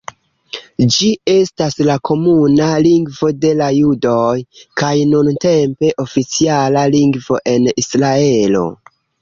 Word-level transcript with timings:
Ĝi 0.93 1.09
estas 1.33 1.75
la 1.89 1.97
komuna 2.09 2.69
lingvo 2.87 3.29
de 3.43 3.51
la 3.61 3.67
judoj, 3.81 4.33
kaj 4.83 4.91
nuntempe 5.13 5.93
oficiala 6.07 6.89
lingvo 6.99 7.43
en 7.55 7.71
Israelo. 7.85 8.67